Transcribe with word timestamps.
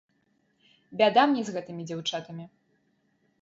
Бяда 1.01 1.25
мне 1.33 1.43
з 1.49 1.53
гэтымі 1.59 1.85
дзяўчатамі! 1.91 2.45